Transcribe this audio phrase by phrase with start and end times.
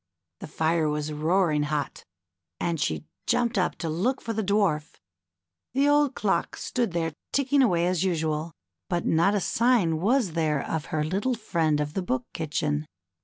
[0.39, 2.05] The fire was roaring hot,
[2.59, 4.95] and she jumped up to look for the Dwarf.
[5.75, 8.51] The old clock stood there ticking away as usual,
[8.89, 12.87] but not a sign was there of her little friend of the Book Kitchen.